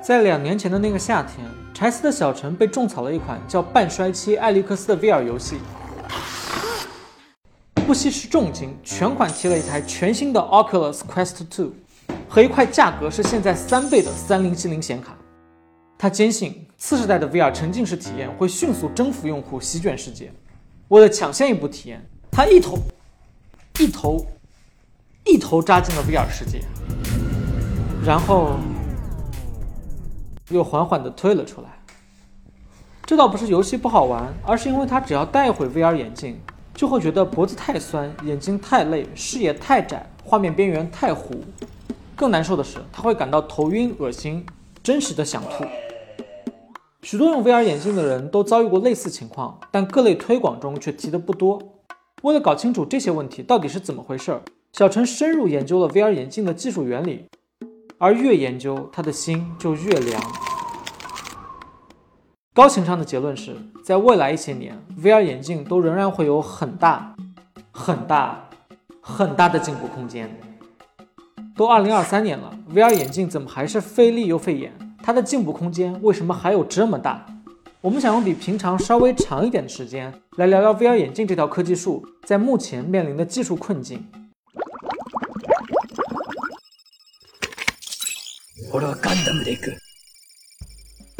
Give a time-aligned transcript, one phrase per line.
[0.00, 1.44] 在两年前的那个夏天，
[1.74, 5.56] 柴斯的小陈被种草了一款叫《半衰期艾利克斯》的 VR 游戏，
[7.86, 11.70] 不惜是重金，全款提了一台全新的 Oculus Quest 2
[12.28, 15.16] 和一块价格是现在三倍的三零七零显卡。
[15.98, 20.32] 他坚信次世代的 VR 沉浸式体验会迅速征服用户，席卷世界。
[20.88, 22.78] 为了抢先一步体验，他一头
[23.80, 24.24] 一头
[25.24, 26.62] 一头扎进了 VR 世界，
[28.06, 28.58] 然后
[30.50, 31.68] 又缓缓地退了出来。
[33.04, 36.38] 这倒不是游戏不好玩，而是因为他只要戴一会 VR 眼镜，
[36.74, 41.42] 就会觉得脖子太酸、眼睛太累、视野太窄、画面边缘太糊。
[42.14, 44.44] 更难受的是，他会感到头晕、恶心，
[44.82, 45.64] 真实的想吐。
[47.00, 51.62] 许多用 VR 眼镜的人都遭遇过类似情况，但各类推广中却提的不多。
[52.22, 54.38] 为了搞清楚这些问题到底是怎么回事，
[54.72, 57.26] 小陈深入研究了 VR 眼镜的技术原理，
[57.98, 60.22] 而越研究，他的心就越凉。
[62.54, 67.16] 高情商的结论是，在未来一些年，VR 眼镜都仍然会有很大、
[67.72, 68.48] 很大、
[69.00, 70.30] 很大的进步空间。
[71.56, 74.72] 都二零二三年了，VR 眼镜怎么还是费力又费眼？
[75.02, 77.26] 它的进步空间为什么还有这么大？
[77.80, 84.04] 我们想用比平常稍微长一点的时间来聊聊 VR 眼镜这条科技树在目前面临的技术困境。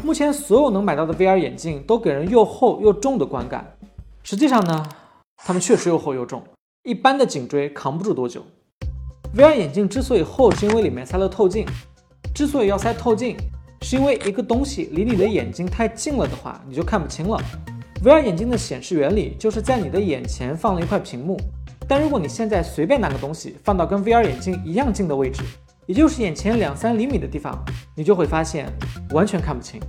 [0.03, 3.77] 目前所有能买到的 VR 眼镜都给人又厚又重的观感，
[4.23, 4.87] 实际上呢，
[5.37, 6.43] 它们确实又厚又重，
[6.85, 8.45] 一般的颈椎扛不住多久。
[9.37, 11.67] VR 眼镜之所以厚，是因为里面塞了透镜。
[12.35, 13.37] 之所以要塞透镜。
[13.83, 17.41] 是因为一个东西离你的眼睛太近了的话，你就看不清了。
[18.03, 21.41] VR 眼镜的显示原理就是在你的眼前放了一块屏幕，
[21.87, 25.45] 但如果你现在随便拿个东西放到跟 VR 眼镜一样近的位置，
[25.89, 27.65] 也就是眼前两三厘米的地方，
[27.97, 28.71] 你就会发现
[29.13, 29.81] 完全看不清。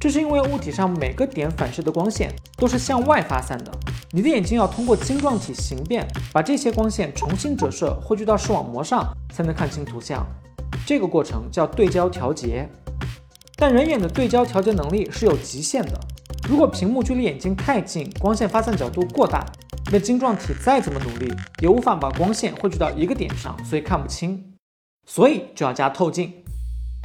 [0.00, 3.70] 这是因为物体上每个点反射的光线都是向外发散的，
[4.10, 10.26] 你的眼睛要通过晶状体形变，把这些光线重新折射汇聚到视网膜上，才能看清图像。
[10.84, 12.68] 这个过程叫对焦调节。
[13.54, 16.00] 但人眼的对焦调节能力是有极限的。
[16.48, 19.46] 如果屏幕距离眼睛太近，光线发散角度过大，
[19.92, 24.51] 那晶状体再怎么努力，也无法把光线汇聚到一个点上，所以看不清。
[25.06, 26.32] 所以就要加透镜。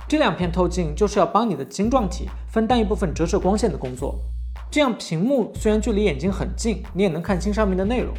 [0.07, 4.19] 这两片透镜就是要帮你的晶状体分担一部分折射光线的工作。
[4.71, 8.13] 这样屏幕虽然距离眼睛很近，你也能看清上面的内容。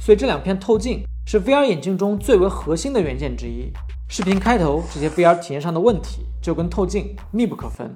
[0.00, 3.72] 所以这两片透镜是 VR 眼镜中最为核心的元件之一。
[4.08, 6.26] 视频开头这些 VR 体验上的问题。
[6.42, 7.92] 就跟透镜密不可分。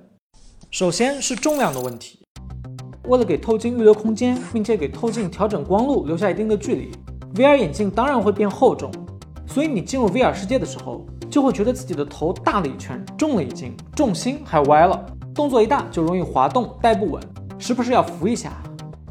[0.72, 2.18] 首先是重量的问题，
[3.04, 6.90] 为了给透镜预留空间，并且给透镜调整光路留下一定的距离
[7.36, 8.90] ，VR 眼镜当然会变厚重。
[9.52, 17.20] 所以你进入 VR 世界的时候，就会觉得自己的头大了一圈，重了一斤，重心还歪了，动作一大就容易滑动，带不稳，
[17.58, 18.52] 时不时要扶一下，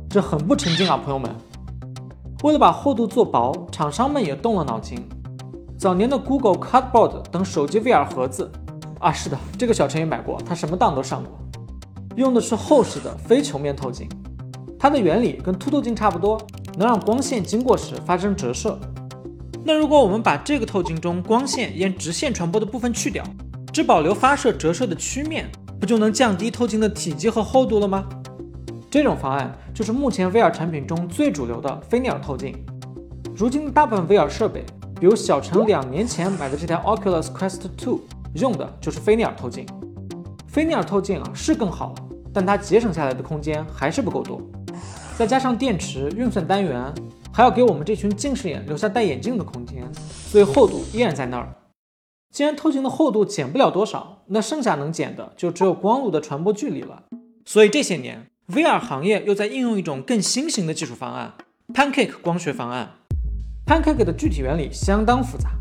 [0.10, 1.30] 这很不沉浸啊，朋友们。
[2.44, 4.98] 为了把厚度做薄，厂商们也动了脑筋。
[5.78, 8.50] 早年的 Google Cardboard 等手机 VR 盒子。
[9.00, 11.32] 啊，是的，这个小陈也买过，他什么档都上过。
[12.16, 14.08] 用的是厚实的非球面透镜，
[14.80, 16.38] 它的原理跟凸透镜差不多，
[16.78, 18.80] 能让光线经过时发生折射。
[19.64, 23.24] 那如果我们把这个透镜中光线沿直线传播的部分去掉，
[23.72, 25.50] 只保留发射折射的曲面，
[25.80, 28.08] 不就能降低透镜的体积和厚度了吗？
[28.90, 32.56] 这种方案就是目前 VR 产品中最主流的菲涅尔透镜。
[33.36, 34.66] 如今的大部分 VR 设备，
[35.00, 38.00] 比如小陈两年前买的这台 Oculus Quest 2。
[38.36, 39.66] 用的就是菲涅尔透镜，
[40.48, 41.96] 菲涅尔透镜啊是更好了，
[42.32, 44.40] 但它节省下来的空间还是不够多，
[45.18, 46.94] 再加上电池、运算单元，
[47.32, 51.56] 还要给我们这群近视眼留下戴眼镜的空间，所以厚度依然在那儿。
[52.32, 57.04] 既然透镜的厚度减不了多少，那剩下能减的就只有光路的传播距离了。
[57.46, 61.34] 所以这些年，VR 行业又在应用一种更新型的技术方案
[61.74, 62.92] ——Pancake 光学方案。
[63.66, 65.52] Pancake 的具体原理相当复杂。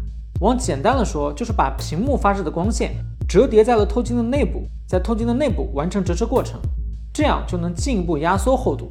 [0.41, 2.95] 往简单了说，就是把屏幕发射的光线
[3.28, 6.60] 折叠在了透镜的内部，在透镜的内部完成折射过程，
[7.13, 8.91] 这样就能进一步压缩厚度。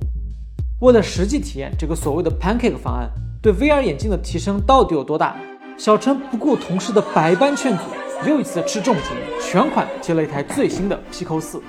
[0.79, 3.09] 为了实际体验这个所谓的 pancake 方案
[3.41, 5.35] 对 VR 眼镜的提升到底有多大，
[5.75, 7.83] 小陈不顾同事的百般劝阻，
[8.27, 11.59] 又一次吃重金，全款接了一台最新的 Pico 四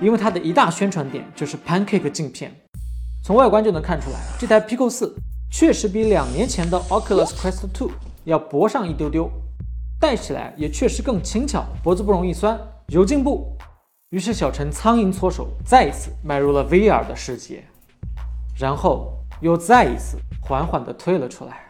[0.00, 2.52] 因为它的一大宣传点就是 pancake 镜片。
[3.22, 5.14] 从外观就能看出来，这台 Pico 四
[5.48, 7.88] 确实比两年前的 Oculus Quest 2。
[8.24, 9.30] 要薄上一丢丢，
[10.00, 12.58] 戴起来也确实更轻巧，脖子不容易酸，
[12.88, 13.56] 有进步。
[14.10, 17.64] 于是小陈苍蝇搓手，再一次迈入了 VR 的世界，
[18.60, 19.10] 然后
[19.40, 21.64] 又再一次缓缓地退了出来。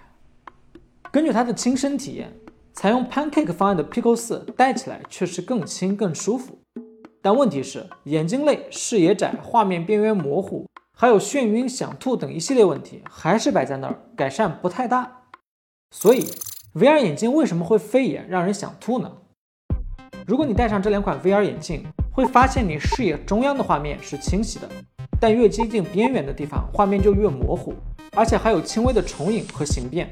[1.12, 2.32] 根据他的亲身体验，
[2.72, 6.58] 采用 Pancake 方案的 Pico 4戴起来确实更轻更舒服，
[7.22, 10.66] 但问题是，眼睛累、视野窄、画面边缘模糊，
[10.98, 15.22] 还有眩晕、想吐等一系列问题，还是摆在那儿，改善不太大。
[15.92, 16.26] 所以
[16.75, 19.12] ，VR 眼镜为什么会飞眼，让人想吐呢？
[20.26, 24.69] 如果你戴上这两款 VR 眼镜，会发现你视野中央的画面是清晰的，
[25.18, 27.74] 但越接近边缘的地方，画面就越模糊，
[28.14, 30.08] 而且还有轻微的重影和形变。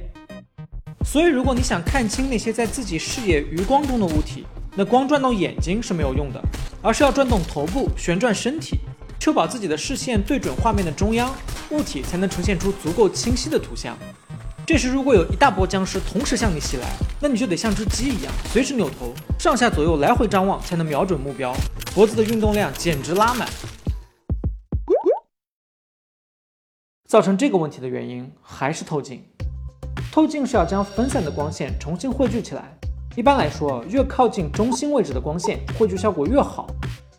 [1.04, 6.42] 所以，如果你想看清那些在自己视野余光中的物体，那光转动眼睛是没有用的，
[6.82, 8.78] 而是要转动头部、旋转身体，
[9.18, 11.34] 确保自己的视线对准画面的中央，
[11.70, 13.96] 物体才能呈现出足够清晰的图像。
[14.66, 16.86] 这时，如果有一大波僵尸同时向你袭来，
[17.20, 21.54] 那你就得像只鸡一样，随时扭头，上下左右来回张望，才能瞄准目标。
[21.94, 23.48] 脖子的运动量简直拉满。
[27.08, 29.24] 造成这个问题的原因还是透镜。
[30.12, 32.78] 透镜是要将分散的光线重新汇聚起来。
[33.16, 36.66] 一般来说，越靠近中心位置的光线汇聚效果越好，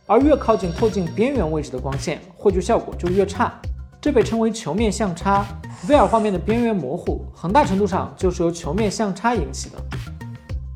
[0.05, 3.59] 而越靠近透镜边缘位置的光线汇聚效果就越差。
[3.99, 5.43] 这被称为球面相差。
[5.87, 9.77] VR 画面的边缘模糊，很大程度上就是由球面相差引起的。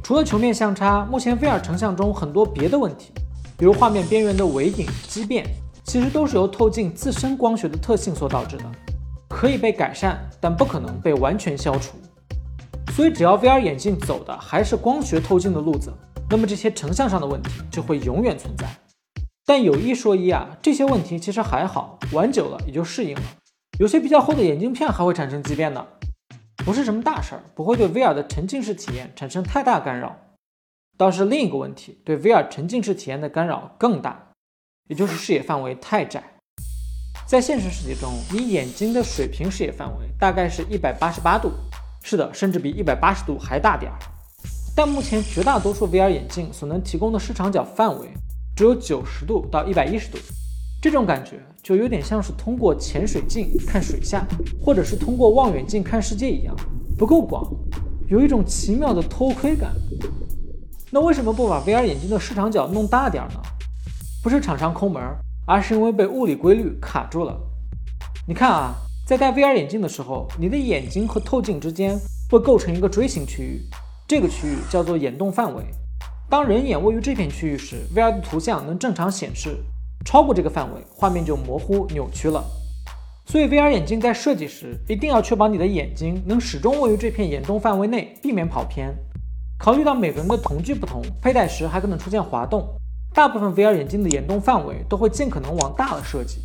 [0.02, 3.12] 除了球面相差，目前 VR 成像中很多别的问题，
[3.60, 5.46] 比如画面边缘的微影、畸变，
[5.84, 8.64] 其实都是由透镜自身光学的特性所导致的。
[9.44, 11.98] 可以被改善，但不可能被完全消除。
[12.94, 15.92] 所以，只要 VR 眼镜走的还是光学透镜的路子，
[16.30, 18.66] 那么这些成像上的问题就会永远存在。
[19.46, 23.22] 但有一说一啊，这些问题其实还好，玩久了也就适应了。
[23.80, 25.86] 有些比较厚的眼镜片还会产生畸变呢，
[26.64, 30.18] 不是什么大事儿，不会对 VR 的沉浸式体验产生太大干扰。
[30.98, 34.30] 倒是另一个问题，对 VR 沉浸式体验的干扰更大，
[34.88, 36.33] 也就是视野范围太窄。
[37.34, 41.52] 在现实世界中，你眼睛的水平视野范围大概是一百八十八度，
[42.04, 43.98] 是的，甚至比一百八十度还大点儿。
[44.76, 48.08] 但目前绝大多数 VR 眼镜所能提供的视场角范围
[48.56, 50.20] 只有九十度到一百一十度，
[50.80, 54.24] 这种感觉就有点像是通过潜水镜看水下，
[54.64, 56.56] 或者是通过望远镜看世界一样，
[57.00, 57.52] 不够广，
[58.10, 59.72] 有一种奇妙的偷窥感。
[60.92, 63.42] 那为什么不把 VR 眼镜的视场角弄大点儿呢？
[64.22, 65.18] 不是厂商抠门儿。
[65.46, 67.38] 而是因为被物理规律卡住了。
[68.28, 68.74] 你看啊，
[69.06, 72.00] 在戴 VR 眼镜的时候，你的眼睛和透镜之间
[72.30, 73.62] 会构成一个锥形区域，
[74.08, 75.64] 这个区域叫做眼动范围。
[76.30, 79.52] 当人眼位于这片区域时，VR 的图像能正常显示；
[80.06, 82.44] 超过这个范围，画面就模糊扭曲了。
[83.26, 88.94] 所以 VR 眼镜在设计时一定要确保你的眼睛能始终位于这片眼动范围内，避免跑偏。
[89.60, 92.68] 考虑到每个人的瞳距不同，佩戴时还可能出现滑动。
[93.14, 96.40] 大部分 VR 眼镜的眼动范围都会尽可能往大了设计，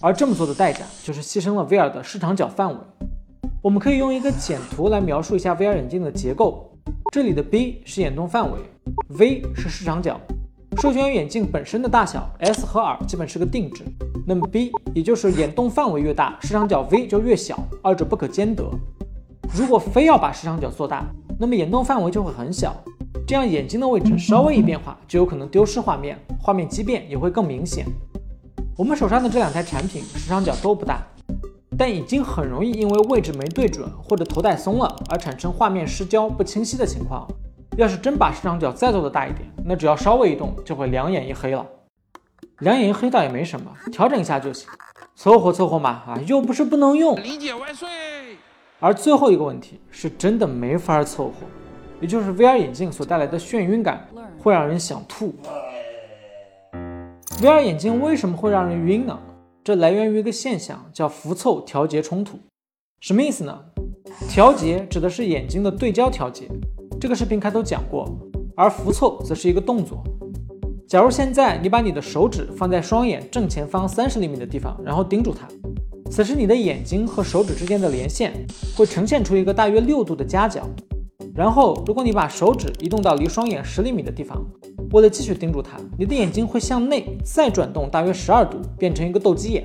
[0.00, 2.76] 而这么做的代价就是牺牲了 VR 的视场角范围。
[3.62, 6.76] 我们可以用一个简图来描述一下 VR 眼镜的结构。
[7.12, 8.58] 这里的 B 是眼动范围
[9.10, 10.20] ，V 是视场角。
[10.78, 13.84] 受限于眼镜本身的大小，S 和 R 基本是个定值。
[14.26, 18.68] 那么 B 也就是眼动范围越大，视场角 V 就越小，二者不可兼得。
[19.54, 21.06] 如果非要把视场角做大，
[21.38, 22.74] 那么眼动范围就会很小。
[23.32, 27.86] 这样眼睛的位置稍微一变化，就有可能丢失画面，画面畸变也会更明显。
[28.76, 31.00] 我们手上的这两台产品视场角都不大，
[31.78, 37.26] 但已经很容易因为位置没对准或者头戴松了而产生画面失焦不清晰的情况。
[37.78, 41.66] 要是真把视场角再做的大一点，那只要稍微一动就会两眼一黑了。
[42.58, 44.68] 两眼一黑倒也没什么，调整一下就行，
[45.16, 47.16] 凑合凑合嘛啊，又不是不能用。
[47.22, 47.88] 理解万岁。
[48.78, 51.46] 而最后一个问题是真的没法凑合。
[52.02, 54.06] 也就是 VR 眼镜所带来的眩晕感
[54.40, 55.32] 会让人想吐。
[57.40, 59.16] VR 眼镜为什么会让人晕呢？
[59.62, 62.40] 这来源于一个现象，叫辐凑调节冲突。
[63.00, 63.56] 什么意思呢？
[64.28, 66.48] 调节指的是眼睛的对焦调节，
[67.00, 68.08] 这个视频开头讲过。
[68.56, 70.02] 而辐凑则是一个动作。
[70.88, 75.46] 假如现在你把你的手指放在双眼正前方三十厘米的地方，然后盯住它，
[76.10, 78.32] 此时你的眼睛和手指之间的连线
[78.76, 80.68] 会呈现出一个大约六度的夹角。
[81.34, 84.44] 然后，如果你把手指移动到离双眼十厘米的地方，
[84.92, 89.64] 为了继续盯住它，你的眼睛会向内再转动大约十二度，变成一个斗鸡眼。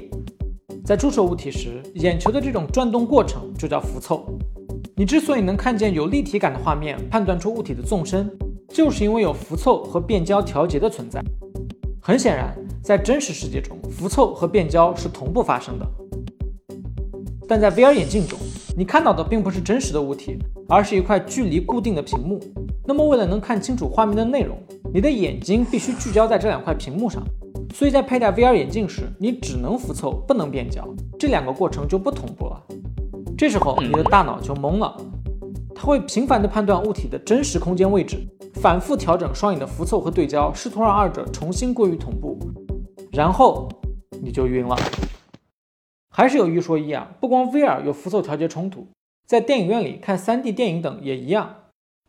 [0.86, 4.26] 在注视物体时，眼球的这种转动过程就叫辐凑。
[4.96, 8.32] 你之所以能看见有立体感的画面，判断出物体的纵深，
[8.70, 11.22] 就是因为有辐凑和变焦调节的存在。
[12.02, 15.86] 很显然，在真实世界中，辐凑和变焦是同步发生的，
[17.46, 18.40] 但在 VR 眼镜中。
[18.78, 20.38] 你看到的并不是真实的物体，
[20.70, 22.40] 而是一块距离固定的屏幕。
[22.86, 24.56] 那么，为了能看清楚画面的内容，
[24.94, 27.24] 你的眼睛必须聚焦在这两块屏幕上。
[27.74, 32.64] 所以在佩戴 VR 眼镜时，你只能辐凑，不能变焦，这两个过程就不同步了。
[33.36, 34.96] 这时候，你的大脑就懵了，
[35.74, 38.20] 它会频繁地判断物体的真实空间位置，
[38.62, 42.38] 反复调整双眼的浮凑和对焦，试图让二者重新归于同步，
[43.12, 43.68] 然后
[44.22, 44.78] 你就晕了。
[46.18, 48.88] 还是有一说一啊，不光 VR 有浮凑调节冲突，
[49.28, 51.58] 在电影院里看 3D 电影等也一样。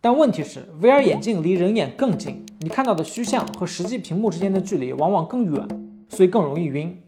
[0.00, 5.68] 但问题是，VR 眼镜离人眼更近，你看到的虚像和实际屏幕之间的距离往往更远，
[6.08, 6.98] 所以更容易晕。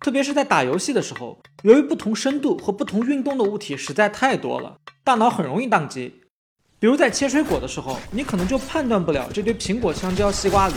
[0.00, 6.22] 特别是在打游戏的时候，由于不同深度和不同运动的物体实在太多了，大脑很容易宕机。
[6.78, 10.74] 比如在切水果的时候，你可能就判断不了这堆苹果、香蕉、西瓜、梨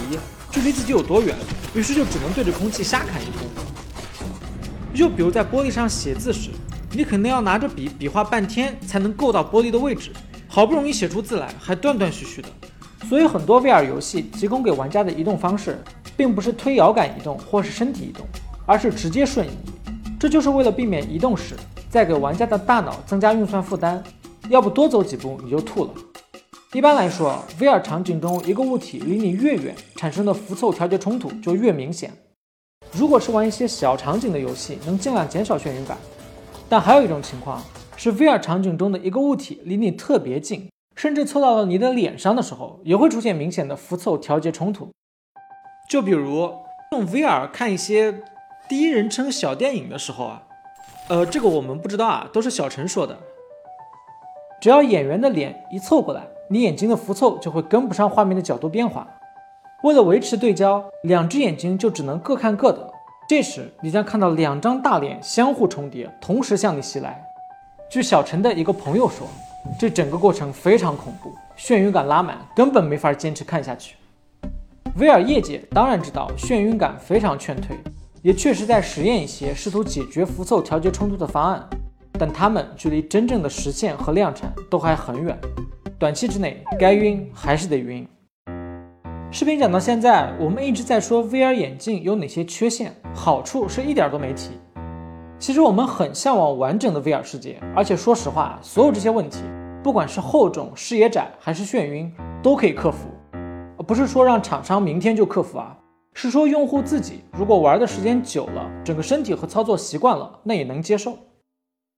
[0.51, 1.33] 距离自己有多远，
[1.73, 3.42] 于是就只能对着空气瞎砍一通。
[4.93, 6.49] 就比如在玻璃上写字时，
[6.91, 10.11] 你肯定要拿着笔比划半天才能够到玻璃的位置，
[10.47, 12.49] 好不容易写出字来还断断续续的。
[13.09, 15.83] 所以很多 VR 游戏提供给玩家的移动方式，
[16.15, 18.25] 并不是推摇杆移动或是身体移动。
[18.65, 19.51] 而是直接瞬移，
[20.17, 21.53] 这就是为了避免移动时
[21.89, 24.01] 再给玩家的大脑增加运算负担，
[24.47, 25.91] 要不多走几步你就吐了。
[26.71, 32.09] 一般来说，VR 场景中一个物体离你越远，产生的浮凑调节冲突就越明显。
[32.93, 35.97] 如果是玩一些小场景的游戏，能尽量减少眩晕感。
[36.69, 37.61] 但还有一种情况
[37.95, 44.89] 是，VR 场景中的一个物体离你特别近，甚至凑到了你的脸上的时候，也会出现明显的浮凑调节冲突。
[45.89, 46.53] 就比如
[46.91, 48.23] 用 VR 看一些。
[48.69, 50.41] 第一人称小电影的时候啊，
[51.09, 53.19] 呃，这个我们不知道啊，都是小陈说的。
[54.61, 59.05] 只要演员的脸一凑过来，你眼睛的浮凑就会跟不上画面的角度变化。
[59.83, 62.89] 为了维持对焦，两只眼睛就只能各看各的。
[63.27, 67.21] 这时你将看到两张大脸相互重叠，同时向你袭来。
[67.91, 69.27] 据小陈的一个朋友说，
[69.77, 73.97] 这整个过程非常恐怖，眩晕感拉满，根本没法坚持看下去。
[74.97, 77.75] 威尔业界当然知道眩晕感非常劝退。
[78.21, 81.69] 也确实在实验一些试图解决浮凑调节冲突的方案，
[82.17, 85.37] 但他们距离真正的实现和量产都还很远。
[85.99, 88.07] 短期之内，该晕还是得晕。
[89.33, 94.51] 视频讲到现在，我们一直在说 VR 眼镜有哪些缺陷，好处是一点都没提。
[95.39, 99.39] 其实我们很向往完整的 VR 世界，而且说实话，所有这些问题，
[99.81, 102.13] 不管是厚重、视野窄还是眩晕，
[102.43, 103.07] 都可以克服。
[103.87, 105.75] 不是说让厂商明天就克服啊。
[106.13, 111.17] 是说，用户自己如果玩的时间久了，整个身体和操作习惯了，那也能接受。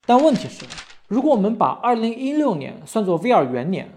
[0.07, 0.63] 但问题是，
[1.09, 3.89] 如果我们把2016年算作 VR 元年，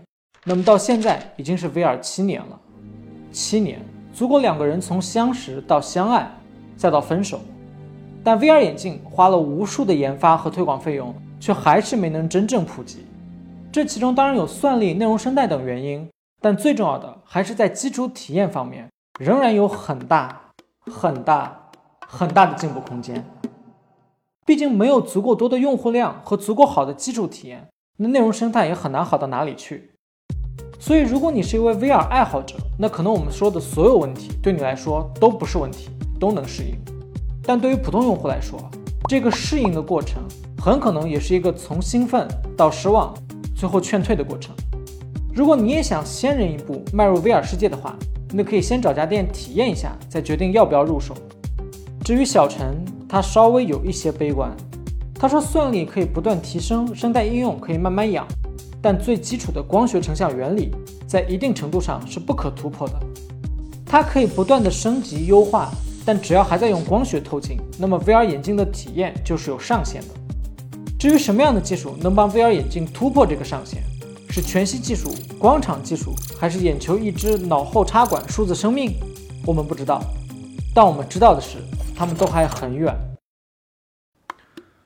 [0.42, 2.58] 那么到现在已经是 VR 七年了。
[3.30, 3.80] 七年
[4.12, 6.30] 足够两个人从相识到相爱，
[6.76, 7.40] 再到分手。
[8.24, 13.06] 但 VR 眼镜花了无数的研发和推广费用，却还是没能真正普及。
[13.70, 16.08] 这其中当然有算力、内容生态等原因，
[16.40, 18.88] 但最重要的还是在基础体验方面。
[19.18, 20.40] 仍然有很大、
[20.86, 21.70] 很大、
[22.06, 23.24] 很大的进步空间。
[24.46, 29.90] 毕竟没有足够多的用户量和足够好的基础体验，那内容生态也很难好到哪里去。
[30.78, 36.76] 所以，如果你是一位 VR 爱好者，那可能我们说的所有问题对你来说都不是问题，都能适应。
[37.42, 38.58] 但对于普通用户来说，
[39.08, 40.22] 这个适应的过程
[40.56, 43.12] 很可能也是一个从兴奋到失望，
[43.56, 44.54] 最后劝退的过程。
[45.34, 47.96] 如果你也想先人一步迈入 VR 世界的话，
[48.32, 51.14] 那可以先找家店体验一下，再决定要不要入手。
[52.04, 54.50] 至于小陈，他稍微有一些悲观。
[55.14, 58.24] 他说，算力可以不断提升，声带应用可以慢慢养，
[58.82, 60.70] 但最基础的光学成像原理
[61.06, 62.94] 在一定程度上是不可突破的。
[63.84, 65.70] 它可以不断的升级优化，
[66.04, 70.08] 但只要还在用光学透镜，那么 VR 眼镜的体验就是有上限的。
[70.98, 73.82] 至于什么样的技术能帮 VR 眼镜突破这个上限？
[74.30, 78.94] 是全息技术、光场技术，还是眼球一支脑后插管数字生命？
[79.46, 80.02] 我们不知道，
[80.74, 81.56] 但我们知道的是，
[81.96, 82.94] 他们都还很远。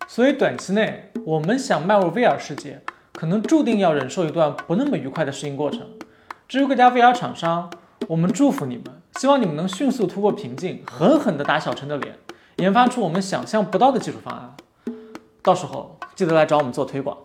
[0.07, 2.81] 所以短期内，我们想迈入 VR 世界，
[3.13, 5.87] 可能注定要忍受一段不那么愉快的适应过程。
[6.49, 7.71] 至于各家 VR 厂商，
[8.09, 8.85] 我们祝福你们，
[9.17, 12.17] 希望你们能迅速突破瓶颈，狠狠地打小陈的脸，
[12.57, 14.55] 研发出我们想象不到的技术方案。
[15.43, 17.17] 到时候记得来找我们做推广。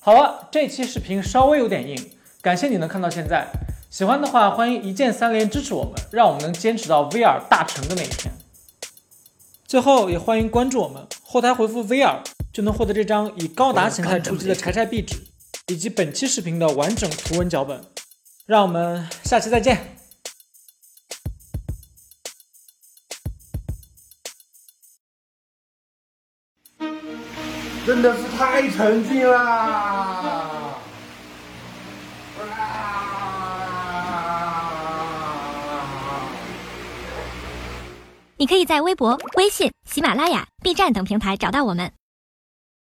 [0.00, 2.10] 好了，这期视频稍微有点硬，
[2.40, 3.48] 感谢你能看到现在。
[3.90, 8.32] 喜欢的话，欢迎一键三连支持我们，让我们能坚持到 VR 大成的那一天。
[9.70, 15.14] 最后也欢迎关注我们，后台回复 VR 就能获得这张以高达形态出击的柴柴壁纸，
[15.68, 17.80] 以及本期视频的完整图文脚本。
[18.46, 19.96] 让我们下期再见。
[27.86, 30.39] 真的是太沉浸啦！
[38.40, 41.99] 你可以在微博、微信、喜马拉雅、B 站等平台找到我们。